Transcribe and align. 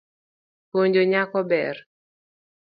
Puonjo 0.69 1.03
nyako 1.11 1.39
ber. 1.49 1.75